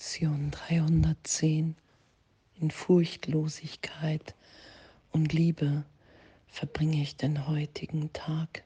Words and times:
Lektion 0.00 0.50
310. 0.50 1.76
In 2.54 2.70
Furchtlosigkeit 2.70 4.34
und 5.12 5.34
Liebe 5.34 5.84
verbringe 6.46 7.02
ich 7.02 7.16
den 7.16 7.46
heutigen 7.46 8.10
Tag. 8.14 8.64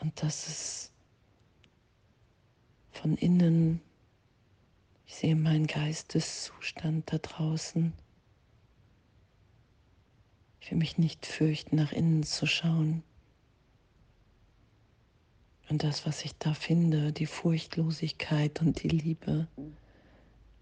Und 0.00 0.20
das 0.20 0.48
ist 0.48 0.92
von 2.90 3.16
innen, 3.16 3.80
ich 5.06 5.14
sehe 5.14 5.36
meinen 5.36 5.68
Geisteszustand 5.68 7.12
da 7.12 7.18
draußen. 7.18 7.92
Ich 10.60 10.72
will 10.72 10.78
mich 10.78 10.98
nicht 10.98 11.24
fürchten, 11.24 11.76
nach 11.76 11.92
innen 11.92 12.24
zu 12.24 12.46
schauen. 12.46 13.04
Und 15.68 15.82
das, 15.82 16.06
was 16.06 16.24
ich 16.24 16.36
da 16.38 16.54
finde, 16.54 17.12
die 17.12 17.26
Furchtlosigkeit 17.26 18.60
und 18.60 18.82
die 18.82 18.88
Liebe, 18.88 19.48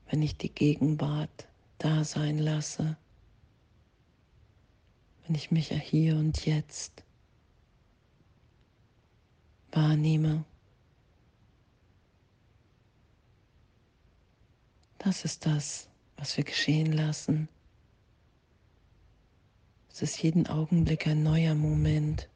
wenn 0.09 0.23
ich 0.23 0.37
die 0.37 0.49
Gegenwart 0.49 1.47
da 1.79 2.05
sein 2.05 2.39
lasse, 2.39 2.97
wenn 5.27 5.35
ich 5.35 5.51
mich 5.51 5.69
hier 5.69 6.17
und 6.17 6.47
jetzt 6.47 7.03
wahrnehme. 9.73 10.45
Das 14.99 15.25
ist 15.25 15.45
das, 15.45 15.89
was 16.17 16.37
wir 16.37 16.45
geschehen 16.45 16.93
lassen. 16.93 17.49
Es 19.91 20.03
ist 20.03 20.23
jeden 20.23 20.47
Augenblick 20.47 21.07
ein 21.07 21.23
neuer 21.23 21.55
Moment. 21.55 22.29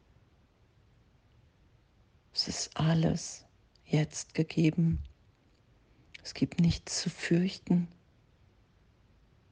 Es 2.32 2.48
ist 2.48 2.77
alles 2.77 3.45
jetzt 3.84 4.34
gegeben. 4.34 5.02
Es 6.23 6.34
gibt 6.34 6.60
nichts 6.60 7.02
zu 7.02 7.10
fürchten. 7.10 7.88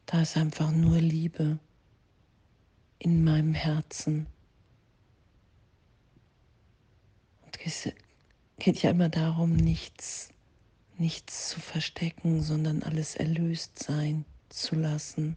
Da 0.06 0.23
ist 0.23 0.37
einfach 0.37 0.70
nur 0.70 0.98
Liebe 0.98 1.59
in 2.98 3.25
meinem 3.25 3.55
Herzen. 3.55 4.27
Und 7.45 7.59
es 7.65 7.89
geht 8.59 8.83
ja 8.83 8.91
immer 8.91 9.09
darum, 9.09 9.56
nichts, 9.56 10.31
nichts 10.97 11.48
zu 11.48 11.61
verstecken, 11.61 12.43
sondern 12.43 12.83
alles 12.83 13.17
erlöst 13.17 13.83
sein 13.83 14.25
zu 14.48 14.77
lassen, 14.77 15.37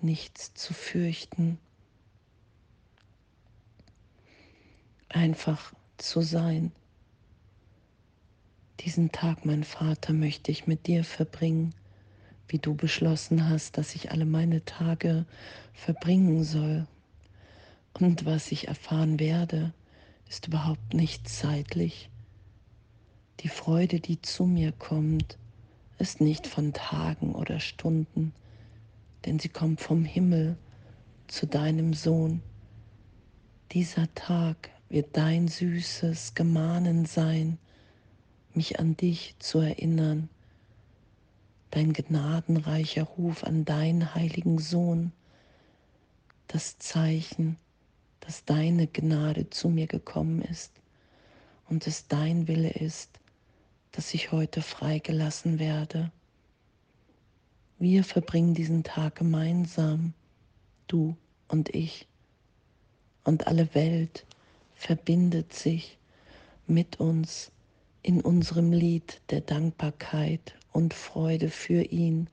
nichts 0.00 0.52
zu 0.54 0.74
fürchten. 0.74 1.58
Einfach 5.10 5.72
zu 5.98 6.22
sein. 6.22 6.72
Diesen 8.80 9.12
Tag, 9.12 9.44
mein 9.44 9.64
Vater, 9.64 10.12
möchte 10.12 10.50
ich 10.50 10.66
mit 10.66 10.86
dir 10.86 11.04
verbringen, 11.04 11.74
wie 12.48 12.58
du 12.58 12.74
beschlossen 12.74 13.48
hast, 13.48 13.76
dass 13.76 13.94
ich 13.94 14.10
alle 14.10 14.24
meine 14.24 14.64
Tage 14.64 15.26
verbringen 15.74 16.42
soll. 16.44 16.86
Und 17.92 18.24
was 18.24 18.50
ich 18.50 18.68
erfahren 18.68 19.20
werde, 19.20 19.74
ist 20.28 20.46
überhaupt 20.46 20.94
nicht 20.94 21.28
zeitlich. 21.28 22.08
Die 23.40 23.48
Freude, 23.48 24.00
die 24.00 24.22
zu 24.22 24.46
mir 24.46 24.72
kommt, 24.72 25.36
ist 25.98 26.20
nicht 26.20 26.46
von 26.46 26.72
Tagen 26.72 27.34
oder 27.34 27.60
Stunden, 27.60 28.32
denn 29.26 29.38
sie 29.38 29.50
kommt 29.50 29.80
vom 29.80 30.04
Himmel 30.04 30.56
zu 31.26 31.46
deinem 31.46 31.92
Sohn. 31.92 32.42
Dieser 33.72 34.12
Tag 34.14 34.70
wird 34.90 35.16
dein 35.16 35.46
süßes 35.48 36.34
Gemahnen 36.34 37.06
sein, 37.06 37.58
mich 38.52 38.80
an 38.80 38.96
dich 38.96 39.36
zu 39.38 39.60
erinnern, 39.60 40.28
dein 41.70 41.92
gnadenreicher 41.92 43.04
Ruf 43.04 43.44
an 43.44 43.64
deinen 43.64 44.14
heiligen 44.16 44.58
Sohn, 44.58 45.12
das 46.48 46.78
Zeichen, 46.78 47.56
dass 48.18 48.44
deine 48.44 48.88
Gnade 48.88 49.48
zu 49.48 49.68
mir 49.68 49.86
gekommen 49.86 50.42
ist 50.42 50.72
und 51.68 51.86
es 51.86 52.08
dein 52.08 52.48
Wille 52.48 52.70
ist, 52.70 53.20
dass 53.92 54.12
ich 54.12 54.32
heute 54.32 54.60
freigelassen 54.60 55.60
werde. 55.60 56.10
Wir 57.78 58.02
verbringen 58.02 58.54
diesen 58.54 58.82
Tag 58.82 59.14
gemeinsam, 59.14 60.14
du 60.88 61.16
und 61.46 61.72
ich 61.72 62.08
und 63.22 63.46
alle 63.46 63.72
Welt 63.74 64.26
verbindet 64.80 65.52
sich 65.52 65.98
mit 66.66 67.00
uns 67.00 67.52
in 68.02 68.22
unserem 68.22 68.72
Lied 68.72 69.20
der 69.28 69.42
Dankbarkeit 69.42 70.54
und 70.72 70.94
Freude 70.94 71.50
für 71.50 71.82
ihn, 71.82 72.30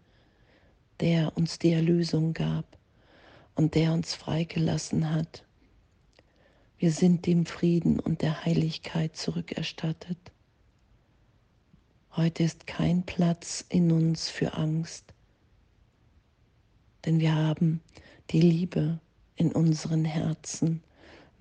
der 1.02 1.36
uns 1.36 1.60
die 1.60 1.74
Erlösung 1.74 2.34
gab 2.34 2.78
und 3.56 3.76
der 3.76 3.92
uns 3.92 4.14
freigelassen 4.14 5.14
hat. 5.14 5.44
Wir 6.78 6.94
sind 6.94 7.26
dem 7.26 7.46
Frieden 7.46 8.00
und 8.00 8.22
der 8.22 8.46
Heiligkeit 8.46 9.18
zurückerstattet. 9.18 10.32
Heute 12.16 12.44
ist 12.44 12.66
kein 12.66 13.04
Platz 13.04 13.66
in 13.68 13.92
uns 13.92 14.30
für 14.30 14.54
Angst, 14.54 15.04
denn 17.04 17.20
wir 17.20 17.36
haben 17.36 17.82
die 18.30 18.42
Liebe 18.42 19.02
in 19.36 19.52
unseren 19.52 20.06
Herzen 20.06 20.82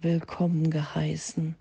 willkommen 0.06 0.70
geheißen. 0.70 1.56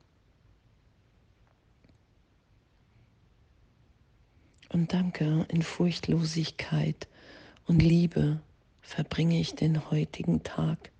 Und 4.69 4.93
danke, 4.93 5.47
in 5.49 5.63
Furchtlosigkeit 5.63 7.07
und 7.65 7.81
Liebe 7.81 8.39
verbringe 8.81 9.39
ich 9.39 9.55
den 9.55 9.89
heutigen 9.89 10.43
Tag. 10.43 10.91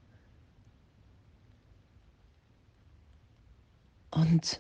Und 4.10 4.60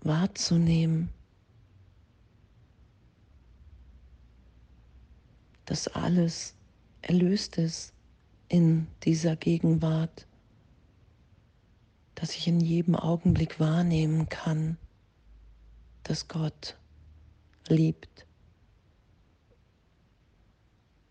wahrzunehmen, 0.00 1.10
dass 5.64 5.86
alles 5.86 6.56
erlöst 7.02 7.56
ist 7.56 7.92
in 8.48 8.88
dieser 9.04 9.36
Gegenwart 9.36 10.26
dass 12.14 12.34
ich 12.34 12.46
in 12.46 12.60
jedem 12.60 12.94
Augenblick 12.94 13.58
wahrnehmen 13.58 14.28
kann, 14.28 14.76
dass 16.04 16.28
Gott 16.28 16.76
liebt 17.68 18.26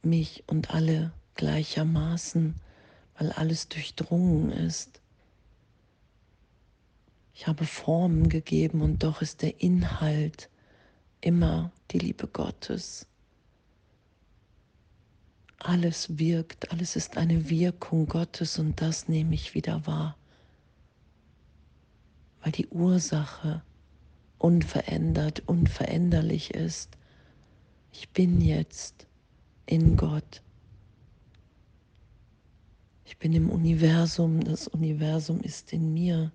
mich 0.01 0.43
und 0.47 0.71
alle 0.71 1.11
gleichermaßen, 1.35 2.55
weil 3.17 3.31
alles 3.31 3.69
durchdrungen 3.69 4.51
ist. 4.51 5.01
Ich 7.33 7.47
habe 7.47 7.65
Formen 7.65 8.29
gegeben 8.29 8.81
und 8.81 9.03
doch 9.03 9.21
ist 9.21 9.41
der 9.41 9.61
Inhalt 9.61 10.49
immer 11.21 11.71
die 11.91 11.99
Liebe 11.99 12.27
Gottes. 12.27 13.07
Alles 15.57 16.19
wirkt, 16.19 16.71
alles 16.71 16.95
ist 16.95 17.17
eine 17.17 17.49
Wirkung 17.49 18.07
Gottes 18.07 18.59
und 18.59 18.81
das 18.81 19.07
nehme 19.07 19.33
ich 19.33 19.55
wieder 19.55 19.87
wahr 19.87 20.17
weil 22.43 22.51
die 22.51 22.67
Ursache 22.67 23.63
unverändert, 24.37 25.43
unveränderlich 25.47 26.53
ist. 26.53 26.97
Ich 27.93 28.09
bin 28.09 28.41
jetzt 28.41 29.07
in 29.65 29.95
Gott. 29.95 30.41
Ich 33.05 33.17
bin 33.17 33.31
im 33.31 33.49
Universum, 33.49 34.43
das 34.43 34.67
Universum 34.67 35.39
ist 35.39 35.71
in 35.71 35.93
mir. 35.93 36.31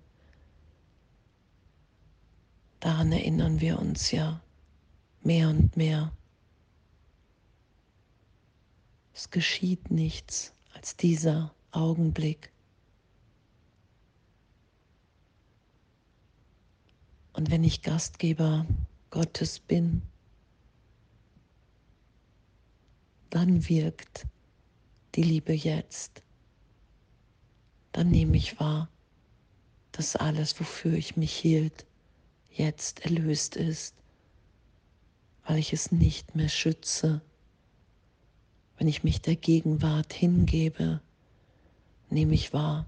Daran 2.79 3.11
erinnern 3.11 3.61
wir 3.61 3.77
uns 3.77 4.09
ja 4.11 4.41
mehr 5.21 5.49
und 5.49 5.77
mehr. 5.77 6.11
Es 9.13 9.29
geschieht 9.29 9.91
nichts 9.91 10.53
als 10.73 10.95
dieser 10.95 11.53
Augenblick. 11.71 12.51
Und 17.39 17.51
wenn 17.51 17.63
ich 17.63 17.83
Gastgeber 17.83 18.65
Gottes 19.11 19.61
bin, 19.61 20.01
dann 23.29 23.69
wirkt 23.69 24.25
die 25.15 25.23
Liebe 25.23 25.53
jetzt. 25.53 26.21
Dann 27.93 28.09
nehme 28.09 28.35
ich 28.35 28.59
wahr, 28.59 28.89
dass 29.93 30.17
alles, 30.17 30.59
wofür 30.59 30.95
ich 30.95 31.15
mich 31.15 31.33
hielt, 31.33 31.85
jetzt 32.51 33.05
erlöst 33.05 33.55
ist, 33.55 33.95
weil 35.45 35.59
ich 35.59 35.71
es 35.71 35.93
nicht 35.93 36.35
mehr 36.35 36.49
schütze. 36.49 37.21
Wenn 38.77 38.89
ich 38.89 39.05
mich 39.05 39.21
der 39.21 39.37
Gegenwart 39.37 40.11
hingebe, 40.11 40.99
nehme 42.09 42.33
ich 42.33 42.51
wahr, 42.51 42.85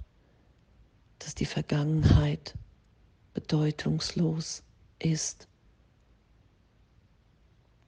dass 1.19 1.35
die 1.35 1.45
Vergangenheit 1.45 2.53
bedeutungslos 3.33 4.63
ist. 4.99 5.47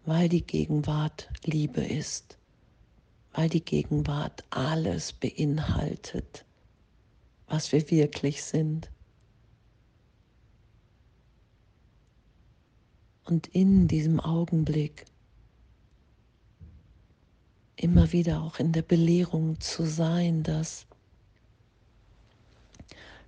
weil 0.06 0.30
die 0.30 0.46
Gegenwart 0.46 1.30
Liebe 1.44 1.82
ist, 1.82 2.38
weil 3.34 3.50
die 3.50 3.64
Gegenwart 3.64 4.44
alles 4.50 5.14
beinhaltet, 5.14 6.46
was 7.48 7.72
wir 7.72 7.90
wirklich 7.90 8.44
sind. 8.44 8.90
Und 13.26 13.48
in 13.48 13.88
diesem 13.88 14.20
Augenblick 14.20 15.06
immer 17.78 18.12
wieder 18.12 18.42
auch 18.42 18.60
in 18.60 18.74
der 18.74 18.82
Belehrung 18.82 19.60
zu 19.62 19.86
sein, 19.86 20.44
dass, 20.44 20.86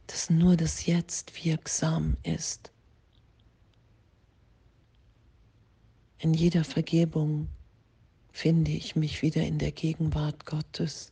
dass 0.08 0.30
nur 0.30 0.56
das 0.56 0.86
Jetzt 0.86 1.44
wirksam 1.44 2.18
ist. 2.24 2.72
In 6.20 6.34
jeder 6.34 6.64
Vergebung 6.64 7.50
finde 8.32 8.72
ich 8.72 8.96
mich 8.96 9.22
wieder 9.22 9.44
in 9.44 9.60
der 9.60 9.72
Gegenwart 9.72 10.46
Gottes. 10.46 11.12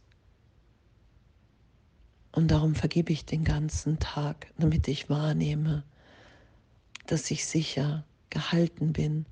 Und 2.32 2.50
darum 2.50 2.76
vergebe 2.76 3.14
ich 3.14 3.26
den 3.26 3.44
ganzen 3.44 4.00
Tag, 4.00 4.48
damit 4.58 4.88
ich 4.88 5.10
wahrnehme, 5.10 5.84
dass 7.06 7.30
ich 7.32 7.46
sicher 7.46 8.04
gehalten 8.30 8.92
bin 8.92 9.26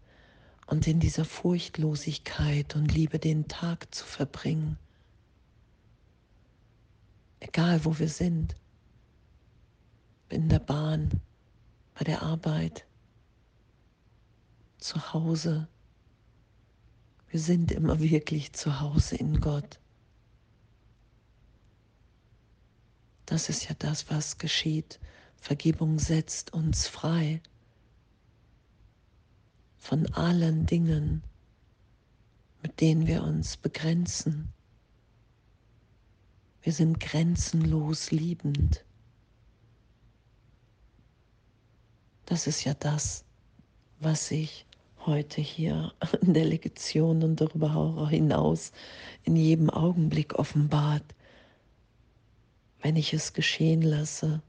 und 0.68 0.88
in 0.88 1.00
dieser 1.00 1.26
Furchtlosigkeit 1.26 2.76
und 2.76 2.94
Liebe 2.94 3.18
den 3.18 3.48
Tag 3.48 3.94
zu 3.94 4.06
verbringen. 4.06 4.78
Egal 7.40 7.84
wo 7.84 7.98
wir 7.98 8.10
sind, 8.10 8.56
in 10.32 10.50
der 10.50 10.60
Bahn, 10.60 11.10
bei 11.94 12.04
der 12.04 12.22
Arbeit, 12.22 12.86
zu 14.78 15.14
Hause. 15.14 15.68
Wir 17.30 17.40
sind 17.40 17.72
immer 17.72 18.00
wirklich 18.00 18.54
zu 18.54 18.80
Hause 18.80 19.16
in 19.16 19.40
Gott. 19.40 19.80
Das 23.26 23.48
ist 23.48 23.70
ja 23.70 23.76
das, 23.80 24.10
was 24.10 24.38
geschieht. 24.38 25.00
Vergebung 25.38 26.00
setzt 26.00 26.54
uns 26.54 26.88
frei 26.88 27.42
von 29.78 30.06
allen 30.14 30.66
Dingen, 30.66 31.24
mit 32.62 32.82
denen 32.82 33.08
wir 33.08 33.24
uns 33.24 33.58
begrenzen. 33.58 34.52
Wir 36.62 36.74
sind 36.74 37.00
grenzenlos 37.00 38.12
liebend. 38.12 38.86
Das 42.26 42.48
ist 42.48 42.64
ja 42.64 42.74
das, 42.74 43.26
was 44.00 44.32
ich 44.32 44.66
heute 45.06 45.42
hier 45.42 45.94
in 46.22 46.34
der 46.34 46.46
Lektion 46.46 47.24
und 47.24 47.42
darüber 47.42 48.08
hinaus 48.10 48.72
in 49.24 49.36
jedem 49.36 49.70
Augenblick 49.70 50.36
offenbart, 50.36 51.04
wenn 52.82 52.96
ich 52.96 53.14
es 53.14 53.34
geschehen 53.34 53.82
lasse, 53.82 54.42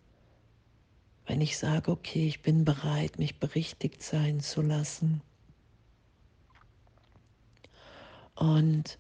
wenn 1.27 1.41
ich 1.41 1.59
sage, 1.59 1.91
okay, 1.91 2.27
ich 2.27 2.43
bin 2.43 2.65
bereit, 2.65 3.19
mich 3.19 3.39
berichtigt 3.39 4.03
sein 4.03 4.41
zu 4.41 4.63
lassen. 4.63 5.23
Und 8.35 8.99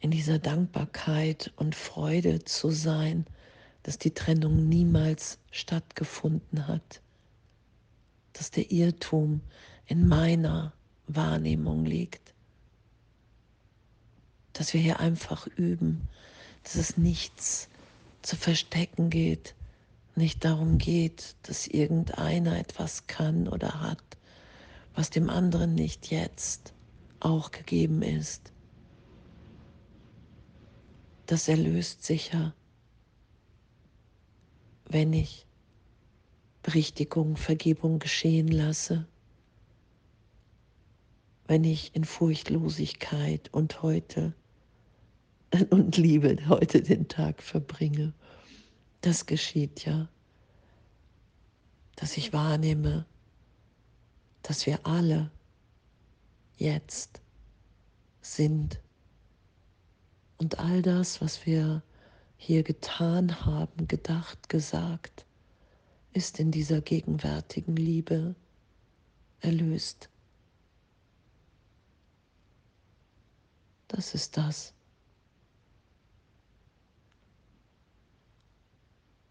in 0.00 0.10
dieser 0.10 0.38
Dankbarkeit 0.38 1.52
und 1.56 1.74
Freude 1.74 2.42
zu 2.44 2.70
sein, 2.70 3.26
dass 3.82 3.98
die 3.98 4.12
Trennung 4.12 4.68
niemals 4.68 5.38
stattgefunden 5.50 6.66
hat, 6.66 7.02
dass 8.32 8.50
der 8.50 8.70
Irrtum 8.70 9.40
in 9.86 10.06
meiner 10.06 10.72
Wahrnehmung 11.06 11.84
liegt. 11.84 12.34
Dass 14.52 14.72
wir 14.72 14.80
hier 14.80 15.00
einfach 15.00 15.46
üben, 15.46 16.08
dass 16.62 16.74
es 16.76 16.96
nichts 16.96 17.68
zu 18.22 18.36
verstecken 18.36 19.10
geht, 19.10 19.54
nicht 20.14 20.44
darum 20.44 20.78
geht, 20.78 21.34
dass 21.42 21.66
irgendeiner 21.66 22.58
etwas 22.58 23.06
kann 23.06 23.48
oder 23.48 23.80
hat, 23.80 24.02
was 24.94 25.10
dem 25.10 25.30
anderen 25.30 25.74
nicht 25.74 26.10
jetzt 26.10 26.74
auch 27.20 27.50
gegeben 27.50 28.02
ist. 28.02 28.52
Das 31.26 31.48
erlöst 31.48 32.04
sicher, 32.04 32.54
wenn 34.86 35.12
ich 35.12 35.46
Berichtigung, 36.70 37.36
Vergebung 37.36 37.98
geschehen 37.98 38.48
lasse 38.48 39.06
wenn 41.50 41.64
ich 41.64 41.96
in 41.96 42.04
Furchtlosigkeit 42.04 43.52
und 43.52 43.82
heute 43.82 44.34
und 45.70 45.96
Liebe 45.96 46.36
heute 46.48 46.80
den 46.80 47.08
Tag 47.08 47.42
verbringe. 47.42 48.12
Das 49.00 49.26
geschieht 49.26 49.84
ja, 49.84 50.08
dass 51.96 52.16
ich 52.16 52.32
wahrnehme, 52.32 53.04
dass 54.42 54.64
wir 54.64 54.86
alle 54.86 55.32
jetzt 56.56 57.20
sind 58.20 58.80
und 60.38 60.60
all 60.60 60.82
das, 60.82 61.20
was 61.20 61.46
wir 61.46 61.82
hier 62.36 62.62
getan 62.62 63.44
haben, 63.44 63.88
gedacht, 63.88 64.48
gesagt, 64.48 65.26
ist 66.12 66.40
in 66.40 66.50
dieser 66.50 66.80
gegenwärtigen 66.80 67.76
Liebe 67.76 68.34
erlöst. 69.40 70.08
Das 73.88 74.14
ist 74.14 74.36
das, 74.36 74.72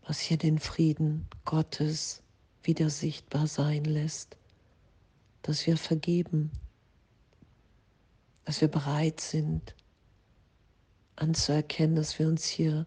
was 0.06 0.20
hier 0.20 0.38
den 0.38 0.60
Frieden 0.60 1.28
Gottes 1.46 2.22
wieder 2.64 2.90
sichtbar 2.90 3.48
sein 3.48 3.86
lässt, 3.86 4.38
dass 5.44 5.66
wir 5.66 5.78
vergeben, 5.78 6.52
dass 8.46 8.62
wir 8.62 8.68
bereit 8.68 9.22
sind 9.22 9.76
anzuerkennen, 11.16 11.96
dass 11.96 12.18
wir 12.20 12.28
uns 12.28 12.46
hier 12.46 12.86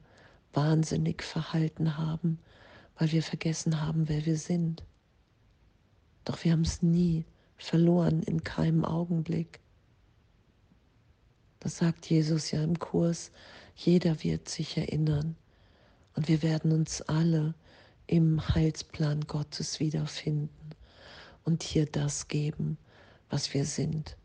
wahnsinnig 0.53 1.23
verhalten 1.23 1.97
haben, 1.97 2.39
weil 2.97 3.13
wir 3.13 3.23
vergessen 3.23 3.81
haben, 3.81 4.09
wer 4.09 4.25
wir 4.27 4.37
sind. 4.37 4.85
Doch 6.25 6.45
wir 6.45 6.53
haben 6.53 6.63
es 6.63 6.83
nie 6.83 7.25
verloren 7.57 8.23
in 8.23 8.45
keinem 8.45 8.85
Augenblick. 8.85 9.61
Das 11.61 11.79
sagt 11.79 12.11
Jesus 12.11 12.51
ja 12.51 12.63
im 12.63 12.79
Kurs. 12.79 13.31
Jeder 13.77 14.23
wird 14.23 14.49
sich 14.49 14.77
erinnern. 14.77 15.37
Und 16.15 16.29
wir 16.29 16.43
werden 16.43 16.73
uns 16.73 17.03
alle 17.03 17.55
im 18.07 18.55
Heilsplan 18.55 19.23
Gottes 19.23 19.81
wiederfinden 19.81 20.71
und 21.45 21.63
hier 21.63 21.87
das 21.87 22.29
geben, 22.29 22.79
was 23.31 23.55
wir 23.55 23.65
sind. 23.65 24.17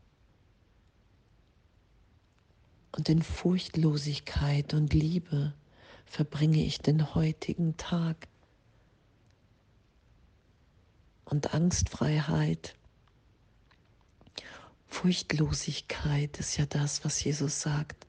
Und 2.92 3.08
in 3.08 3.22
Furchtlosigkeit 3.22 4.74
und 4.74 4.92
Liebe 4.92 5.54
verbringe 6.04 6.64
ich 6.64 6.80
den 6.80 7.14
heutigen 7.14 7.76
Tag. 7.76 8.28
Und 11.28 11.52
Angstfreiheit 11.52 12.74
Furchtlosigkeit 14.86 16.38
ist 16.38 16.56
ja 16.56 16.64
das, 16.64 17.04
was 17.04 17.22
Jesus 17.22 17.60
sagt. 17.60 18.06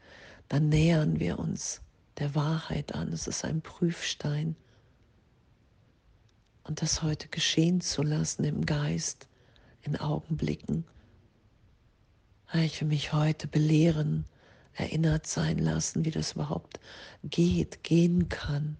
Dann 0.47 0.69
nähern 0.69 1.19
wir 1.19 1.37
uns 1.37 1.81
der 2.17 2.33
Wahrheit 2.33 2.95
an. 2.95 3.11
Es 3.11 3.27
ist 3.27 3.43
ein 3.43 3.61
Prüfstein. 3.61 4.55
Und 6.63 6.81
das 6.81 7.01
heute 7.01 7.27
geschehen 7.27 7.81
zu 7.81 8.03
lassen 8.03 8.45
im 8.45 8.65
Geist, 8.65 9.27
in 9.81 9.97
Augenblicken. 9.97 10.85
Ich 12.53 12.79
will 12.79 12.87
mich 12.87 13.11
heute 13.11 13.47
belehren, 13.47 14.25
erinnert 14.73 15.27
sein 15.27 15.57
lassen, 15.57 16.05
wie 16.05 16.11
das 16.11 16.31
überhaupt 16.31 16.79
geht, 17.23 17.83
gehen 17.83 18.29
kann. 18.29 18.77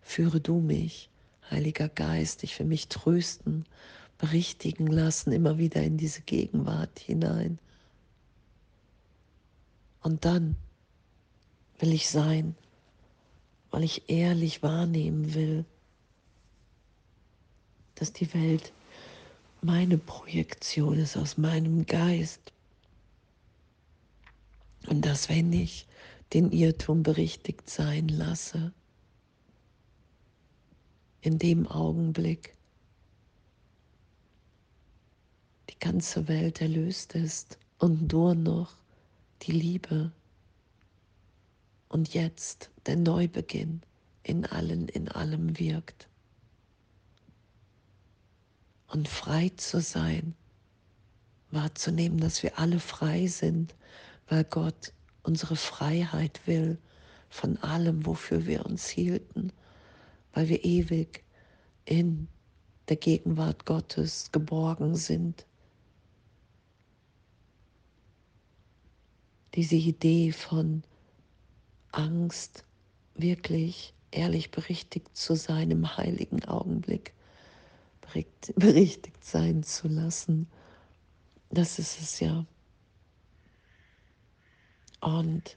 Führe 0.00 0.40
du 0.40 0.60
mich, 0.60 1.10
Heiliger 1.50 1.88
Geist, 1.88 2.44
ich 2.44 2.58
will 2.58 2.66
mich 2.66 2.88
trösten 2.88 3.64
berichtigen 4.18 4.86
lassen, 4.86 5.32
immer 5.32 5.58
wieder 5.58 5.82
in 5.82 5.96
diese 5.96 6.20
Gegenwart 6.20 6.98
hinein. 6.98 7.58
Und 10.02 10.24
dann 10.24 10.56
will 11.78 11.92
ich 11.92 12.08
sein, 12.10 12.54
weil 13.70 13.82
ich 13.82 14.10
ehrlich 14.10 14.62
wahrnehmen 14.62 15.34
will, 15.34 15.64
dass 17.94 18.12
die 18.12 18.32
Welt 18.34 18.72
meine 19.62 19.98
Projektion 19.98 20.98
ist 20.98 21.16
aus 21.16 21.36
meinem 21.36 21.86
Geist. 21.86 22.52
Und 24.86 25.04
dass 25.04 25.28
wenn 25.28 25.52
ich 25.52 25.86
den 26.32 26.52
Irrtum 26.52 27.02
berichtigt 27.02 27.68
sein 27.68 28.08
lasse, 28.08 28.72
in 31.20 31.38
dem 31.38 31.66
Augenblick. 31.66 32.54
Ganze 35.80 36.28
Welt 36.28 36.60
erlöst 36.60 37.14
ist 37.14 37.58
und 37.78 38.12
nur 38.12 38.34
noch 38.34 38.76
die 39.42 39.52
Liebe. 39.52 40.12
Und 41.88 42.12
jetzt 42.12 42.70
der 42.84 42.96
Neubeginn 42.96 43.80
in 44.22 44.44
allen, 44.44 44.88
in 44.88 45.08
allem 45.08 45.58
wirkt. 45.58 46.06
Und 48.88 49.08
frei 49.08 49.48
zu 49.56 49.80
sein, 49.80 50.34
wahrzunehmen, 51.50 52.20
dass 52.20 52.42
wir 52.42 52.58
alle 52.58 52.78
frei 52.78 53.26
sind, 53.26 53.74
weil 54.28 54.44
Gott 54.44 54.92
unsere 55.22 55.56
Freiheit 55.56 56.46
will 56.46 56.76
von 57.30 57.56
allem, 57.58 58.04
wofür 58.04 58.46
wir 58.46 58.66
uns 58.66 58.86
hielten, 58.86 59.50
weil 60.32 60.48
wir 60.48 60.64
ewig 60.64 61.24
in 61.84 62.28
der 62.88 62.96
Gegenwart 62.96 63.66
Gottes 63.66 64.30
geborgen 64.32 64.96
sind. 64.96 65.46
Diese 69.54 69.76
Idee 69.76 70.32
von 70.32 70.82
Angst, 71.92 72.64
wirklich 73.14 73.94
ehrlich 74.10 74.50
berichtigt 74.50 75.16
zu 75.16 75.34
sein 75.34 75.70
im 75.70 75.96
heiligen 75.96 76.44
Augenblick, 76.44 77.14
berichtigt 78.56 79.24
sein 79.24 79.62
zu 79.62 79.88
lassen, 79.88 80.48
das 81.50 81.78
ist 81.78 82.00
es 82.00 82.20
ja. 82.20 82.44
Und 85.00 85.56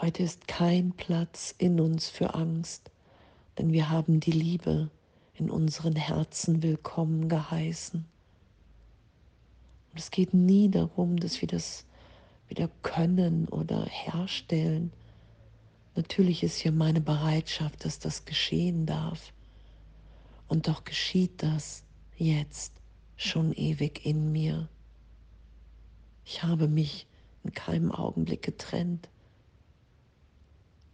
heute 0.00 0.22
ist 0.22 0.46
kein 0.46 0.92
Platz 0.92 1.54
in 1.56 1.80
uns 1.80 2.08
für 2.08 2.34
Angst, 2.34 2.90
denn 3.58 3.72
wir 3.72 3.88
haben 3.88 4.20
die 4.20 4.32
Liebe 4.32 4.90
in 5.34 5.50
unseren 5.50 5.96
Herzen 5.96 6.62
willkommen 6.62 7.28
geheißen. 7.28 8.04
Und 9.90 9.98
es 9.98 10.10
geht 10.10 10.34
nie 10.34 10.70
darum, 10.70 11.16
dass 11.16 11.40
wir 11.40 11.48
das 11.48 11.86
wieder 12.48 12.68
können 12.82 13.48
oder 13.48 13.86
herstellen. 13.86 14.92
Natürlich 15.94 16.42
ist 16.42 16.62
ja 16.62 16.72
meine 16.72 17.00
Bereitschaft, 17.00 17.84
dass 17.84 17.98
das 17.98 18.26
geschehen 18.26 18.84
darf. 18.84 19.32
Und 20.46 20.68
doch 20.68 20.84
geschieht 20.84 21.42
das 21.42 21.82
jetzt 22.16 22.74
schon 23.16 23.52
ewig 23.54 24.04
in 24.04 24.30
mir. 24.30 24.68
Ich 26.24 26.42
habe 26.42 26.68
mich 26.68 27.06
in 27.44 27.52
keinem 27.52 27.90
Augenblick 27.90 28.42
getrennt, 28.42 29.08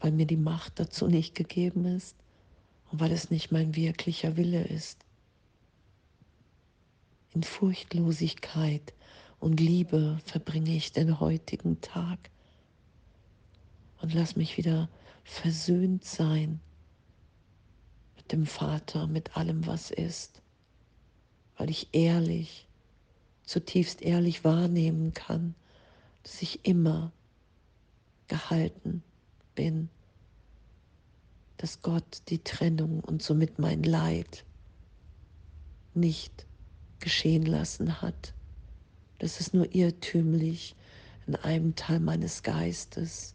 weil 0.03 0.11
mir 0.11 0.27
die 0.27 0.37
Macht 0.37 0.81
dazu 0.81 1.07
nicht 1.07 1.37
gegeben 1.37 1.85
ist 1.85 2.17
und 2.91 2.99
weil 2.99 3.13
es 3.13 3.31
nicht 3.31 3.53
mein 3.53 3.77
wirklicher 3.77 4.37
Wille 4.37 4.65
ist. 4.65 4.99
In 7.31 7.45
Furchtlosigkeit 7.45 8.93
und 9.39 9.61
Liebe 9.61 10.19
verbringe 10.25 10.75
ich 10.75 10.91
den 10.93 11.21
heutigen 11.21 11.81
Tag 11.81 12.19
und 14.01 14.13
lass 14.13 14.35
mich 14.35 14.57
wieder 14.57 14.89
versöhnt 15.23 16.05
sein 16.05 16.61
mit 18.17 18.33
dem 18.33 18.45
Vater, 18.45 19.07
mit 19.07 19.37
allem, 19.37 19.69
was 19.69 19.93
ist, 19.93 20.43
weil 21.57 21.71
ich 21.71 21.89
ehrlich 21.93 22.67
zutiefst 23.45 24.03
ehrlich 24.03 24.43
wahrnehmen 24.43 25.15
kann, 25.15 25.55
dass 26.25 26.43
ich 26.43 26.65
immer 26.67 27.13
gehalten 28.27 29.05
bin, 29.55 29.89
dass 31.57 31.83
Gott 31.83 32.23
die 32.29 32.43
Trennung 32.43 33.01
und 33.01 33.23
somit 33.23 33.59
mein 33.59 33.83
Leid 33.83 34.45
nicht 35.95 36.47
geschehen 37.01 37.47
lassen 37.47 38.01
hat, 38.03 38.35
dass 39.19 39.41
es 39.41 39.53
nur 39.53 39.73
irrtümlich 39.75 40.75
in 41.27 41.37
einem 41.37 41.75
Teil 41.77 42.01
meines 42.01 42.43
Geistes 42.43 43.35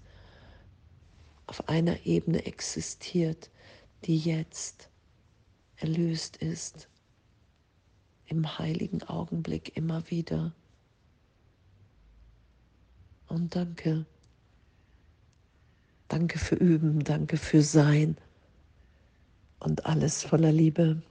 auf 1.45 1.69
einer 1.69 2.05
Ebene 2.05 2.45
existiert, 2.45 3.49
die 4.03 4.17
jetzt 4.17 4.89
erlöst 5.77 6.37
ist 6.37 6.89
im 8.25 8.59
heiligen 8.59 9.03
Augenblick 9.03 9.77
immer 9.77 10.09
wieder. 10.09 10.53
Und 13.27 13.55
danke. 13.55 14.05
Danke 16.17 16.39
für 16.39 16.55
Üben, 16.55 17.03
danke 17.03 17.37
für 17.37 17.61
Sein 17.61 18.17
und 19.59 19.85
alles 19.85 20.23
voller 20.23 20.51
Liebe. 20.51 21.03